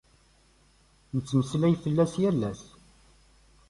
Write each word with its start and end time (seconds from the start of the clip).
Nettmeslay 1.15 1.73
fell-as 1.83 2.13
yal 2.21 2.41
ass. 2.49 2.61